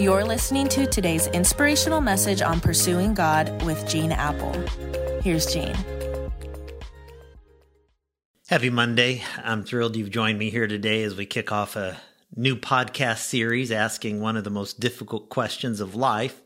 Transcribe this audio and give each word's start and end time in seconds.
You're 0.00 0.24
listening 0.24 0.66
to 0.68 0.86
today's 0.86 1.26
inspirational 1.26 2.00
message 2.00 2.40
on 2.40 2.58
pursuing 2.58 3.12
God 3.12 3.62
with 3.64 3.86
Gene 3.86 4.12
Appel. 4.12 4.50
Here's 5.20 5.44
Gene. 5.44 5.76
Happy 8.48 8.70
Monday. 8.70 9.22
I'm 9.44 9.62
thrilled 9.62 9.96
you've 9.96 10.10
joined 10.10 10.38
me 10.38 10.48
here 10.48 10.66
today 10.66 11.02
as 11.02 11.14
we 11.14 11.26
kick 11.26 11.52
off 11.52 11.76
a 11.76 11.98
new 12.34 12.56
podcast 12.56 13.18
series 13.18 13.70
asking 13.70 14.22
one 14.22 14.38
of 14.38 14.44
the 14.44 14.48
most 14.48 14.80
difficult 14.80 15.28
questions 15.28 15.80
of 15.80 15.94
life 15.94 16.40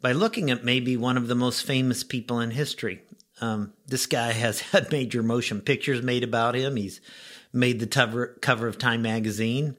by 0.00 0.12
looking 0.12 0.50
at 0.50 0.64
maybe 0.64 0.96
one 0.96 1.18
of 1.18 1.28
the 1.28 1.34
most 1.34 1.66
famous 1.66 2.02
people 2.02 2.40
in 2.40 2.50
history. 2.50 3.02
Um, 3.42 3.74
this 3.88 4.06
guy 4.06 4.32
has 4.32 4.60
had 4.72 4.90
major 4.90 5.22
motion 5.22 5.60
pictures 5.60 6.00
made 6.00 6.24
about 6.24 6.54
him. 6.54 6.76
He's 6.76 7.02
made 7.52 7.78
the 7.78 7.86
cover, 7.86 8.38
cover 8.40 8.68
of 8.68 8.78
Time 8.78 9.02
magazine. 9.02 9.76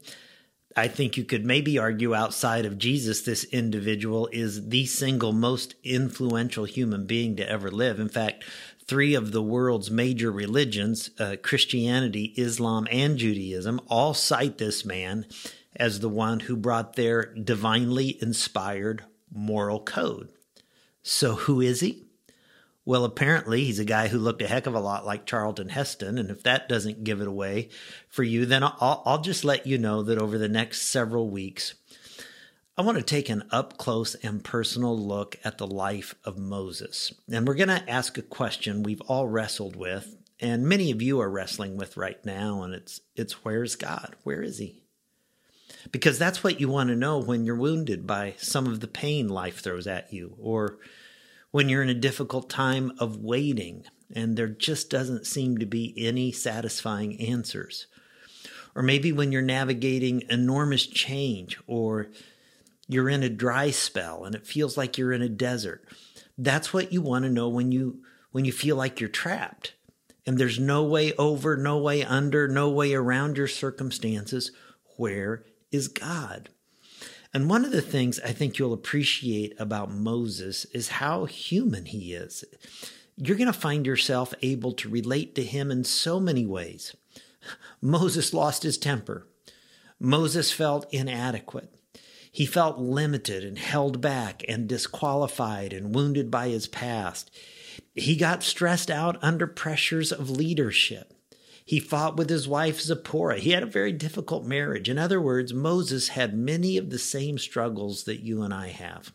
I 0.75 0.87
think 0.87 1.17
you 1.17 1.23
could 1.23 1.45
maybe 1.45 1.77
argue 1.77 2.15
outside 2.15 2.65
of 2.65 2.77
Jesus, 2.77 3.21
this 3.21 3.43
individual 3.45 4.29
is 4.31 4.69
the 4.69 4.85
single 4.85 5.33
most 5.33 5.75
influential 5.83 6.65
human 6.65 7.05
being 7.05 7.35
to 7.35 7.49
ever 7.49 7.69
live. 7.69 7.99
In 7.99 8.09
fact, 8.09 8.43
three 8.85 9.13
of 9.13 9.31
the 9.31 9.41
world's 9.41 9.91
major 9.91 10.31
religions, 10.31 11.09
uh, 11.19 11.35
Christianity, 11.41 12.33
Islam, 12.37 12.87
and 12.91 13.17
Judaism, 13.17 13.81
all 13.87 14.13
cite 14.13 14.57
this 14.57 14.85
man 14.85 15.25
as 15.75 15.99
the 15.99 16.09
one 16.09 16.41
who 16.41 16.55
brought 16.55 16.95
their 16.95 17.33
divinely 17.33 18.17
inspired 18.21 19.03
moral 19.33 19.79
code. 19.79 20.29
So, 21.03 21.35
who 21.35 21.61
is 21.61 21.79
he? 21.79 22.05
Well, 22.83 23.05
apparently, 23.05 23.63
he's 23.63 23.79
a 23.79 23.85
guy 23.85 24.07
who 24.07 24.17
looked 24.17 24.41
a 24.41 24.47
heck 24.47 24.65
of 24.65 24.73
a 24.73 24.79
lot 24.79 25.05
like 25.05 25.27
Charlton 25.27 25.69
Heston. 25.69 26.17
And 26.17 26.31
if 26.31 26.41
that 26.43 26.67
doesn't 26.67 27.03
give 27.03 27.21
it 27.21 27.27
away 27.27 27.69
for 28.09 28.23
you, 28.23 28.45
then 28.45 28.63
I'll, 28.63 29.03
I'll 29.05 29.21
just 29.21 29.45
let 29.45 29.67
you 29.67 29.77
know 29.77 30.01
that 30.03 30.17
over 30.17 30.37
the 30.37 30.49
next 30.49 30.83
several 30.83 31.29
weeks, 31.29 31.75
I 32.77 32.81
want 32.81 32.97
to 32.97 33.03
take 33.03 33.29
an 33.29 33.43
up 33.51 33.77
close 33.77 34.15
and 34.15 34.43
personal 34.43 34.97
look 34.97 35.37
at 35.43 35.59
the 35.59 35.67
life 35.67 36.15
of 36.25 36.39
Moses. 36.39 37.13
And 37.31 37.47
we're 37.47 37.53
going 37.53 37.69
to 37.69 37.87
ask 37.87 38.17
a 38.17 38.23
question 38.23 38.81
we've 38.81 39.01
all 39.01 39.27
wrestled 39.27 39.75
with, 39.75 40.17
and 40.39 40.65
many 40.67 40.89
of 40.89 41.01
you 41.01 41.19
are 41.21 41.29
wrestling 41.29 41.77
with 41.77 41.97
right 41.97 42.23
now. 42.25 42.63
And 42.63 42.73
it's, 42.73 43.01
it's 43.15 43.45
where's 43.45 43.75
God? 43.75 44.15
Where 44.23 44.41
is 44.41 44.57
he? 44.57 44.81
Because 45.91 46.17
that's 46.17 46.43
what 46.43 46.59
you 46.59 46.69
want 46.69 46.89
to 46.89 46.95
know 46.95 47.19
when 47.19 47.45
you're 47.45 47.55
wounded 47.55 48.07
by 48.07 48.33
some 48.37 48.65
of 48.65 48.79
the 48.79 48.87
pain 48.87 49.27
life 49.27 49.59
throws 49.59 49.85
at 49.85 50.11
you, 50.11 50.35
or 50.39 50.79
when 51.51 51.69
you're 51.69 51.83
in 51.83 51.89
a 51.89 51.93
difficult 51.93 52.49
time 52.49 52.91
of 52.99 53.17
waiting 53.17 53.83
and 54.13 54.35
there 54.35 54.47
just 54.47 54.89
doesn't 54.89 55.25
seem 55.25 55.57
to 55.57 55.65
be 55.65 55.93
any 55.97 56.31
satisfying 56.31 57.19
answers. 57.21 57.87
Or 58.75 58.81
maybe 58.81 59.11
when 59.11 59.31
you're 59.31 59.41
navigating 59.41 60.23
enormous 60.29 60.85
change 60.85 61.59
or 61.67 62.07
you're 62.87 63.09
in 63.09 63.23
a 63.23 63.29
dry 63.29 63.71
spell 63.71 64.25
and 64.25 64.35
it 64.35 64.47
feels 64.47 64.77
like 64.77 64.97
you're 64.97 65.13
in 65.13 65.21
a 65.21 65.29
desert. 65.29 65.85
That's 66.37 66.73
what 66.73 66.91
you 66.91 67.01
want 67.01 67.23
to 67.25 67.31
know 67.31 67.49
when 67.49 67.71
you 67.71 68.01
when 68.31 68.45
you 68.45 68.51
feel 68.53 68.77
like 68.77 69.01
you're 69.01 69.09
trapped 69.09 69.73
and 70.25 70.37
there's 70.37 70.57
no 70.57 70.83
way 70.83 71.13
over, 71.13 71.57
no 71.57 71.77
way 71.77 72.03
under, 72.03 72.47
no 72.47 72.69
way 72.69 72.93
around 72.93 73.37
your 73.37 73.47
circumstances. 73.47 74.51
Where 74.97 75.43
is 75.71 75.89
God? 75.89 76.49
And 77.33 77.49
one 77.49 77.63
of 77.63 77.71
the 77.71 77.81
things 77.81 78.19
I 78.19 78.33
think 78.33 78.57
you'll 78.57 78.73
appreciate 78.73 79.53
about 79.57 79.91
Moses 79.91 80.65
is 80.65 80.89
how 80.89 81.25
human 81.25 81.85
he 81.85 82.13
is. 82.13 82.43
You're 83.15 83.37
going 83.37 83.51
to 83.51 83.53
find 83.53 83.85
yourself 83.85 84.33
able 84.41 84.73
to 84.73 84.89
relate 84.89 85.35
to 85.35 85.43
him 85.43 85.71
in 85.71 85.83
so 85.83 86.19
many 86.19 86.45
ways. 86.45 86.95
Moses 87.81 88.33
lost 88.33 88.63
his 88.63 88.77
temper. 88.77 89.27
Moses 89.99 90.51
felt 90.51 90.91
inadequate. 90.93 91.73
He 92.31 92.45
felt 92.45 92.79
limited 92.79 93.43
and 93.43 93.57
held 93.57 94.01
back 94.01 94.43
and 94.47 94.67
disqualified 94.67 95.73
and 95.73 95.93
wounded 95.93 96.31
by 96.31 96.49
his 96.49 96.67
past. 96.67 97.29
He 97.93 98.15
got 98.15 98.43
stressed 98.43 98.89
out 98.89 99.17
under 99.21 99.47
pressures 99.47 100.11
of 100.11 100.29
leadership. 100.29 101.13
He 101.71 101.79
fought 101.79 102.17
with 102.17 102.29
his 102.29 102.49
wife 102.49 102.81
Zipporah. 102.81 103.39
He 103.39 103.51
had 103.51 103.63
a 103.63 103.65
very 103.65 103.93
difficult 103.93 104.43
marriage. 104.43 104.89
In 104.89 104.97
other 104.97 105.21
words, 105.21 105.53
Moses 105.53 106.09
had 106.09 106.37
many 106.37 106.75
of 106.75 106.89
the 106.89 106.99
same 106.99 107.37
struggles 107.37 108.03
that 108.03 108.19
you 108.19 108.41
and 108.41 108.53
I 108.53 108.67
have. 108.67 109.13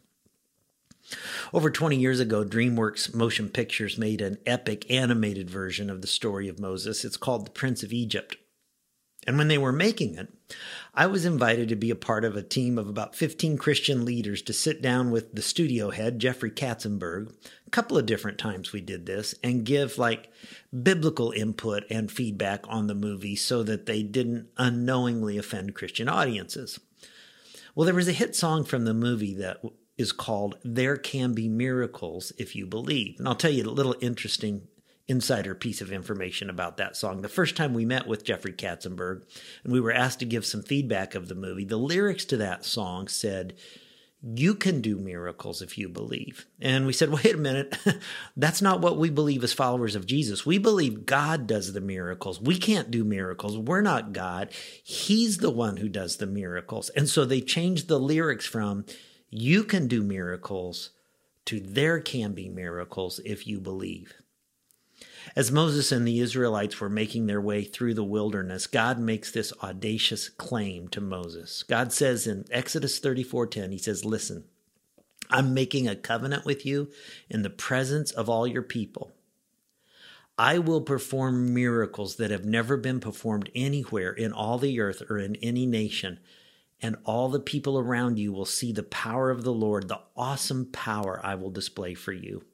Over 1.52 1.70
20 1.70 1.96
years 1.96 2.18
ago, 2.18 2.46
DreamWorks 2.46 3.14
Motion 3.14 3.50
Pictures 3.50 3.98
made 3.98 4.22
an 4.22 4.38
epic 4.46 4.90
animated 4.90 5.50
version 5.50 5.90
of 5.90 6.00
the 6.00 6.06
story 6.06 6.48
of 6.48 6.58
Moses. 6.58 7.04
It's 7.04 7.18
called 7.18 7.44
The 7.44 7.50
Prince 7.50 7.82
of 7.82 7.92
Egypt. 7.92 8.38
And 9.26 9.36
when 9.38 9.48
they 9.48 9.58
were 9.58 9.72
making 9.72 10.14
it, 10.14 10.32
I 10.94 11.06
was 11.06 11.24
invited 11.24 11.68
to 11.68 11.76
be 11.76 11.90
a 11.90 11.96
part 11.96 12.24
of 12.24 12.36
a 12.36 12.42
team 12.42 12.78
of 12.78 12.88
about 12.88 13.16
15 13.16 13.58
Christian 13.58 14.04
leaders 14.04 14.40
to 14.42 14.52
sit 14.52 14.80
down 14.80 15.10
with 15.10 15.34
the 15.34 15.42
studio 15.42 15.90
head, 15.90 16.18
Jeffrey 16.18 16.50
Katzenberg. 16.50 17.34
A 17.66 17.70
couple 17.70 17.98
of 17.98 18.06
different 18.06 18.38
times 18.38 18.72
we 18.72 18.80
did 18.80 19.04
this 19.04 19.34
and 19.42 19.64
give 19.64 19.98
like 19.98 20.30
biblical 20.82 21.32
input 21.32 21.84
and 21.90 22.10
feedback 22.10 22.64
on 22.68 22.86
the 22.86 22.94
movie 22.94 23.36
so 23.36 23.62
that 23.64 23.86
they 23.86 24.02
didn't 24.02 24.48
unknowingly 24.56 25.36
offend 25.36 25.74
Christian 25.74 26.08
audiences. 26.08 26.78
Well, 27.74 27.84
there 27.84 27.94
was 27.94 28.08
a 28.08 28.12
hit 28.12 28.34
song 28.34 28.64
from 28.64 28.84
the 28.84 28.94
movie 28.94 29.34
that 29.34 29.58
is 29.98 30.12
called 30.12 30.56
There 30.64 30.96
Can 30.96 31.34
Be 31.34 31.48
Miracles 31.48 32.32
If 32.38 32.54
You 32.54 32.66
Believe. 32.66 33.16
And 33.18 33.28
I'll 33.28 33.34
tell 33.34 33.50
you 33.50 33.64
a 33.64 33.70
little 33.70 33.96
interesting 34.00 34.68
insider 35.08 35.54
piece 35.54 35.80
of 35.80 35.92
information 35.92 36.50
about 36.50 36.76
that 36.76 36.96
song. 36.96 37.22
The 37.22 37.28
first 37.28 37.56
time 37.56 37.74
we 37.74 37.84
met 37.84 38.06
with 38.06 38.24
Jeffrey 38.24 38.52
Katzenberg 38.52 39.22
and 39.62 39.72
we 39.72 39.80
were 39.80 39.92
asked 39.92 40.18
to 40.20 40.24
give 40.24 40.44
some 40.44 40.62
feedback 40.62 41.14
of 41.14 41.28
the 41.28 41.34
movie, 41.34 41.64
the 41.64 41.76
lyrics 41.76 42.24
to 42.26 42.36
that 42.38 42.64
song 42.64 43.06
said, 43.06 43.54
You 44.20 44.56
can 44.56 44.80
do 44.80 44.96
miracles 44.96 45.62
if 45.62 45.78
you 45.78 45.88
believe. 45.88 46.46
And 46.60 46.86
we 46.86 46.92
said, 46.92 47.10
Wait 47.10 47.34
a 47.34 47.38
minute, 47.38 47.78
that's 48.36 48.60
not 48.60 48.80
what 48.80 48.98
we 48.98 49.08
believe 49.08 49.44
as 49.44 49.52
followers 49.52 49.94
of 49.94 50.06
Jesus. 50.06 50.44
We 50.44 50.58
believe 50.58 51.06
God 51.06 51.46
does 51.46 51.72
the 51.72 51.80
miracles. 51.80 52.40
We 52.40 52.58
can't 52.58 52.90
do 52.90 53.04
miracles. 53.04 53.56
We're 53.56 53.82
not 53.82 54.12
God. 54.12 54.50
He's 54.82 55.38
the 55.38 55.50
one 55.50 55.76
who 55.76 55.88
does 55.88 56.16
the 56.16 56.26
miracles. 56.26 56.88
And 56.90 57.08
so 57.08 57.24
they 57.24 57.40
changed 57.40 57.86
the 57.86 58.00
lyrics 58.00 58.46
from, 58.46 58.84
You 59.30 59.62
can 59.62 59.86
do 59.86 60.02
miracles 60.02 60.90
to 61.44 61.60
There 61.60 62.00
can 62.00 62.32
be 62.32 62.48
miracles 62.48 63.20
if 63.24 63.46
you 63.46 63.60
believe. 63.60 64.14
As 65.34 65.50
Moses 65.50 65.90
and 65.90 66.06
the 66.06 66.20
Israelites 66.20 66.80
were 66.80 66.88
making 66.88 67.26
their 67.26 67.40
way 67.40 67.64
through 67.64 67.94
the 67.94 68.04
wilderness, 68.04 68.66
God 68.66 68.98
makes 68.98 69.30
this 69.30 69.52
audacious 69.62 70.28
claim 70.28 70.88
to 70.88 71.00
Moses. 71.00 71.62
God 71.64 71.92
says 71.92 72.26
in 72.26 72.44
Exodus 72.50 72.98
34:10, 73.00 73.72
he 73.72 73.78
says, 73.78 74.04
"Listen, 74.04 74.44
I'm 75.28 75.52
making 75.52 75.88
a 75.88 75.96
covenant 75.96 76.44
with 76.44 76.64
you 76.64 76.90
in 77.28 77.42
the 77.42 77.50
presence 77.50 78.12
of 78.12 78.28
all 78.28 78.46
your 78.46 78.62
people. 78.62 79.12
I 80.38 80.58
will 80.58 80.82
perform 80.82 81.54
miracles 81.54 82.16
that 82.16 82.30
have 82.30 82.44
never 82.44 82.76
been 82.76 83.00
performed 83.00 83.50
anywhere 83.54 84.12
in 84.12 84.32
all 84.32 84.58
the 84.58 84.78
earth 84.78 85.02
or 85.10 85.18
in 85.18 85.36
any 85.36 85.66
nation." 85.66 86.20
and 86.82 86.96
all 87.04 87.28
the 87.28 87.40
people 87.40 87.78
around 87.78 88.18
you 88.18 88.32
will 88.32 88.44
see 88.44 88.72
the 88.72 88.82
power 88.82 89.30
of 89.30 89.44
the 89.44 89.52
Lord, 89.52 89.88
the 89.88 90.00
awesome 90.16 90.66
power 90.66 91.20
I 91.24 91.34
will 91.34 91.50
display 91.50 91.94
for 91.94 92.12
you. 92.12 92.44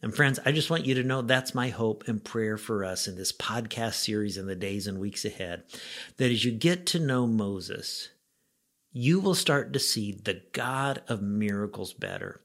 And 0.00 0.14
friends, 0.14 0.38
I 0.44 0.52
just 0.52 0.70
want 0.70 0.86
you 0.86 0.94
to 0.94 1.02
know 1.02 1.22
that's 1.22 1.54
my 1.54 1.70
hope 1.70 2.06
and 2.06 2.22
prayer 2.22 2.56
for 2.56 2.84
us 2.84 3.08
in 3.08 3.16
this 3.16 3.32
podcast 3.32 3.94
series 3.94 4.36
in 4.36 4.46
the 4.46 4.54
days 4.54 4.86
and 4.86 5.00
weeks 5.00 5.24
ahead. 5.24 5.64
That 6.18 6.30
as 6.30 6.44
you 6.44 6.52
get 6.52 6.86
to 6.86 7.00
know 7.00 7.26
Moses, 7.26 8.10
you 8.92 9.18
will 9.18 9.34
start 9.34 9.72
to 9.72 9.78
see 9.78 10.12
the 10.12 10.42
God 10.52 11.02
of 11.08 11.20
miracles 11.20 11.92
better, 11.92 12.40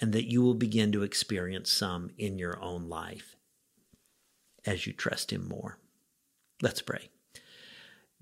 and 0.00 0.12
that 0.12 0.30
you 0.30 0.42
will 0.42 0.54
begin 0.54 0.92
to 0.92 1.02
experience 1.02 1.72
some 1.72 2.10
in 2.18 2.38
your 2.38 2.60
own 2.62 2.88
life 2.88 3.36
as 4.66 4.86
you 4.86 4.92
trust 4.92 5.32
Him 5.32 5.48
more. 5.48 5.78
Let's 6.60 6.82
pray. 6.82 7.08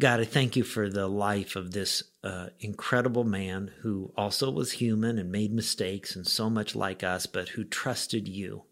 God, 0.00 0.18
I 0.20 0.24
thank 0.24 0.56
you 0.56 0.64
for 0.64 0.88
the 0.88 1.06
life 1.06 1.56
of 1.56 1.72
this 1.72 2.02
uh, 2.24 2.46
incredible 2.58 3.22
man 3.22 3.70
who 3.82 4.14
also 4.16 4.50
was 4.50 4.72
human 4.72 5.18
and 5.18 5.30
made 5.30 5.52
mistakes 5.52 6.16
and 6.16 6.26
so 6.26 6.48
much 6.48 6.74
like 6.74 7.04
us, 7.04 7.26
but 7.26 7.50
who 7.50 7.64
trusted 7.64 8.26
you. 8.26 8.64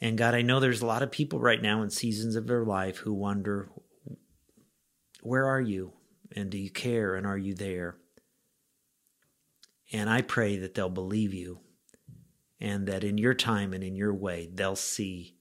And 0.00 0.18
God, 0.18 0.34
I 0.34 0.42
know 0.42 0.58
there's 0.58 0.82
a 0.82 0.86
lot 0.86 1.04
of 1.04 1.12
people 1.12 1.38
right 1.38 1.62
now 1.62 1.80
in 1.82 1.90
seasons 1.90 2.34
of 2.34 2.48
their 2.48 2.64
life 2.64 2.98
who 2.98 3.14
wonder, 3.14 3.68
where 5.22 5.46
are 5.46 5.60
you? 5.60 5.92
And 6.34 6.50
do 6.50 6.58
you 6.58 6.70
care? 6.70 7.14
And 7.14 7.24
are 7.24 7.38
you 7.38 7.54
there? 7.54 7.96
And 9.92 10.10
I 10.10 10.22
pray 10.22 10.56
that 10.56 10.74
they'll 10.74 10.88
believe 10.88 11.32
you 11.32 11.60
and 12.58 12.88
that 12.88 13.04
in 13.04 13.16
your 13.16 13.34
time 13.34 13.72
and 13.72 13.84
in 13.84 13.94
your 13.94 14.12
way, 14.12 14.50
they'll 14.52 14.74
see 14.74 15.33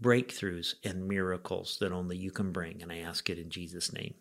breakthroughs 0.00 0.74
and 0.84 1.08
miracles 1.08 1.78
that 1.80 1.92
only 1.92 2.16
you 2.16 2.30
can 2.30 2.52
bring. 2.52 2.82
And 2.82 2.92
I 2.92 2.98
ask 2.98 3.28
it 3.30 3.38
in 3.38 3.50
Jesus' 3.50 3.92
name. 3.92 4.14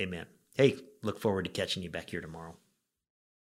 Amen. 0.00 0.26
Hey, 0.54 0.76
look 1.02 1.20
forward 1.20 1.44
to 1.44 1.50
catching 1.50 1.82
you 1.82 1.90
back 1.90 2.10
here 2.10 2.20
tomorrow. 2.20 2.56